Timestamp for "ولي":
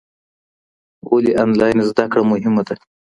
1.11-1.31